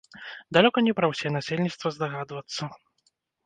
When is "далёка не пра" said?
0.57-1.11